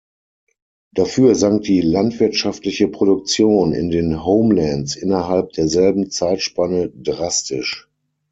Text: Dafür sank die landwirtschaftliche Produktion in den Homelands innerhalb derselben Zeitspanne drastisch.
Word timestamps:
Dafür 0.95 1.35
sank 1.35 1.61
die 1.65 1.81
landwirtschaftliche 1.81 2.87
Produktion 2.87 3.71
in 3.71 3.91
den 3.91 4.25
Homelands 4.25 4.95
innerhalb 4.95 5.51
derselben 5.53 6.09
Zeitspanne 6.09 6.89
drastisch. 6.89 7.87